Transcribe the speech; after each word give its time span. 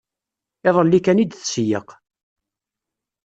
Iḍelli 0.67 0.99
kan 1.05 1.21
i 1.23 1.25
d-tseyyeq. 1.25 1.89